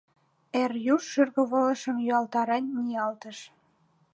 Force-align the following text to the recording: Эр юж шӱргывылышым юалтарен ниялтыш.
Эр 0.61 0.71
юж 0.93 1.03
шӱргывылышым 1.11 1.97
юалтарен 2.13 2.65
ниялтыш. 2.83 3.37